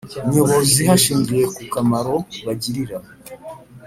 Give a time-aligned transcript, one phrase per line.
[0.31, 2.15] Nyobozi hashingiwe ku kamaro
[2.45, 2.97] bagirira